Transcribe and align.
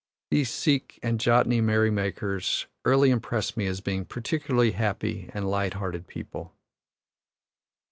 These 0.31 0.49
Sikh 0.49 0.97
and 1.03 1.19
Jatni 1.19 1.61
merry 1.61 1.91
makers 1.91 2.65
early 2.85 3.11
impress 3.11 3.55
me 3.55 3.67
as 3.67 3.81
being 3.81 4.03
particularly 4.05 4.71
happy 4.71 5.29
and 5.31 5.47
light 5.47 5.75
hearted 5.75 6.07
people. 6.07 6.55